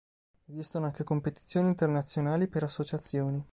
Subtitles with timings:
[0.47, 3.45] Esistono anche competizioni internazionali per associazioni.